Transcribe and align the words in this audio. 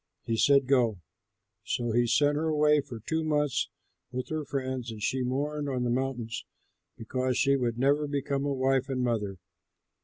He 0.25 0.35
said, 0.35 0.65
"Go." 0.65 0.99
So 1.63 1.91
he 1.91 2.07
sent 2.07 2.35
her 2.35 2.47
away 2.47 2.81
for 2.81 2.99
two 3.01 3.23
months 3.23 3.69
with 4.11 4.29
her 4.29 4.43
friends, 4.43 4.89
and 4.89 4.99
she 4.99 5.21
mourned 5.21 5.69
on 5.69 5.83
the 5.83 5.91
mountains 5.91 6.43
because 6.97 7.37
she 7.37 7.55
would 7.55 7.77
never 7.77 8.07
become 8.07 8.43
a 8.43 8.51
wife 8.51 8.89
and 8.89 9.01
mother. 9.03 9.37